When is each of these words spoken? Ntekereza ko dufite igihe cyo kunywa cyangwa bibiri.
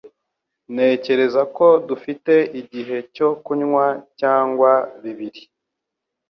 Ntekereza 0.73 1.41
ko 1.57 1.67
dufite 1.87 2.33
igihe 2.61 2.97
cyo 3.15 3.29
kunywa 3.43 3.85
cyangwa 4.19 4.71
bibiri. 5.03 5.41